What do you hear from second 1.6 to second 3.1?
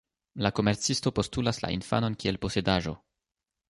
la infanon kiel posedaĵo.